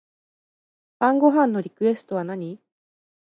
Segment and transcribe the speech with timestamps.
[0.97, 2.59] 晩ご飯のリクエストは何